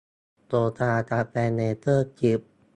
[0.47, 2.39] โฆษณากาแฟ เนเจอร์กิ๊ฟ